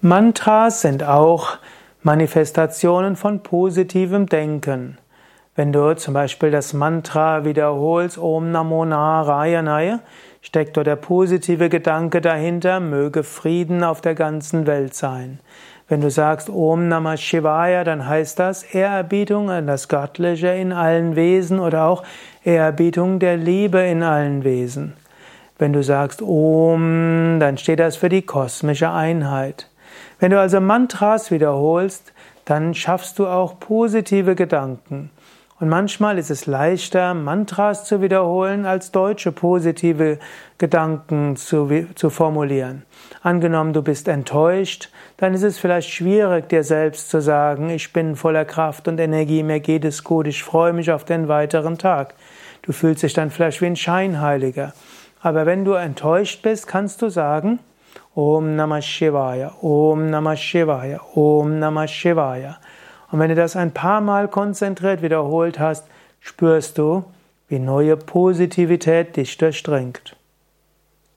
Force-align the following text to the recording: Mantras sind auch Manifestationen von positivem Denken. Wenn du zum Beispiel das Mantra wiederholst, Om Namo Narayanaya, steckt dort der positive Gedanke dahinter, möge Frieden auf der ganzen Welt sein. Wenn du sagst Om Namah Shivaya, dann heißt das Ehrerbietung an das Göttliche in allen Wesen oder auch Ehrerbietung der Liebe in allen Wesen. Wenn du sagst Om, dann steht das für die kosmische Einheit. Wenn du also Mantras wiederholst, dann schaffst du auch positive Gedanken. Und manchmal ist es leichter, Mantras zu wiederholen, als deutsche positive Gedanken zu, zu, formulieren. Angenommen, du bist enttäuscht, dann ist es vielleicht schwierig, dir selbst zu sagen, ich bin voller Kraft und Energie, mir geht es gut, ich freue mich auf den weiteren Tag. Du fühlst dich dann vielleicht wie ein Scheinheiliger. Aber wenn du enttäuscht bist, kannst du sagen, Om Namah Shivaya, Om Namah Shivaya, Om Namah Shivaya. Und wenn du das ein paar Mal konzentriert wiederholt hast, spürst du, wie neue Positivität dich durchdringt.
Mantras 0.00 0.82
sind 0.82 1.02
auch 1.02 1.58
Manifestationen 2.04 3.16
von 3.16 3.42
positivem 3.42 4.26
Denken. 4.26 4.96
Wenn 5.56 5.72
du 5.72 5.96
zum 5.96 6.14
Beispiel 6.14 6.52
das 6.52 6.72
Mantra 6.72 7.44
wiederholst, 7.44 8.16
Om 8.16 8.52
Namo 8.52 8.84
Narayanaya, 8.84 9.98
steckt 10.40 10.76
dort 10.76 10.86
der 10.86 10.94
positive 10.94 11.68
Gedanke 11.68 12.20
dahinter, 12.20 12.78
möge 12.78 13.24
Frieden 13.24 13.82
auf 13.82 14.00
der 14.00 14.14
ganzen 14.14 14.68
Welt 14.68 14.94
sein. 14.94 15.40
Wenn 15.88 16.00
du 16.00 16.12
sagst 16.12 16.48
Om 16.48 16.86
Namah 16.86 17.16
Shivaya, 17.16 17.82
dann 17.82 18.06
heißt 18.06 18.38
das 18.38 18.62
Ehrerbietung 18.62 19.50
an 19.50 19.66
das 19.66 19.88
Göttliche 19.88 20.50
in 20.50 20.72
allen 20.72 21.16
Wesen 21.16 21.58
oder 21.58 21.86
auch 21.86 22.04
Ehrerbietung 22.44 23.18
der 23.18 23.36
Liebe 23.36 23.80
in 23.80 24.04
allen 24.04 24.44
Wesen. 24.44 24.92
Wenn 25.58 25.72
du 25.72 25.82
sagst 25.82 26.22
Om, 26.22 27.38
dann 27.40 27.58
steht 27.58 27.80
das 27.80 27.96
für 27.96 28.08
die 28.08 28.22
kosmische 28.22 28.92
Einheit. 28.92 29.68
Wenn 30.18 30.30
du 30.30 30.40
also 30.40 30.60
Mantras 30.60 31.30
wiederholst, 31.30 32.12
dann 32.44 32.74
schaffst 32.74 33.18
du 33.18 33.26
auch 33.26 33.60
positive 33.60 34.34
Gedanken. 34.34 35.10
Und 35.60 35.68
manchmal 35.68 36.18
ist 36.18 36.30
es 36.30 36.46
leichter, 36.46 37.14
Mantras 37.14 37.84
zu 37.84 38.00
wiederholen, 38.00 38.64
als 38.64 38.92
deutsche 38.92 39.32
positive 39.32 40.18
Gedanken 40.56 41.34
zu, 41.34 41.86
zu, 41.96 42.10
formulieren. 42.10 42.84
Angenommen, 43.22 43.72
du 43.72 43.82
bist 43.82 44.06
enttäuscht, 44.06 44.88
dann 45.16 45.34
ist 45.34 45.42
es 45.42 45.58
vielleicht 45.58 45.90
schwierig, 45.90 46.48
dir 46.48 46.62
selbst 46.62 47.10
zu 47.10 47.20
sagen, 47.20 47.70
ich 47.70 47.92
bin 47.92 48.14
voller 48.14 48.44
Kraft 48.44 48.86
und 48.86 49.00
Energie, 49.00 49.42
mir 49.42 49.58
geht 49.58 49.84
es 49.84 50.04
gut, 50.04 50.28
ich 50.28 50.44
freue 50.44 50.72
mich 50.72 50.92
auf 50.92 51.04
den 51.04 51.26
weiteren 51.26 51.76
Tag. 51.76 52.14
Du 52.62 52.72
fühlst 52.72 53.02
dich 53.02 53.12
dann 53.12 53.30
vielleicht 53.30 53.60
wie 53.60 53.66
ein 53.66 53.76
Scheinheiliger. 53.76 54.74
Aber 55.20 55.44
wenn 55.44 55.64
du 55.64 55.72
enttäuscht 55.72 56.42
bist, 56.42 56.68
kannst 56.68 57.02
du 57.02 57.08
sagen, 57.08 57.58
Om 58.14 58.56
Namah 58.56 58.82
Shivaya, 58.82 59.52
Om 59.62 60.10
Namah 60.10 60.36
Shivaya, 60.36 61.00
Om 61.14 61.58
Namah 61.58 61.86
Shivaya. 61.86 62.58
Und 63.10 63.20
wenn 63.20 63.28
du 63.28 63.34
das 63.34 63.56
ein 63.56 63.72
paar 63.72 64.00
Mal 64.00 64.28
konzentriert 64.28 65.02
wiederholt 65.02 65.58
hast, 65.58 65.86
spürst 66.20 66.78
du, 66.78 67.04
wie 67.48 67.58
neue 67.58 67.96
Positivität 67.96 69.16
dich 69.16 69.38
durchdringt. 69.38 70.17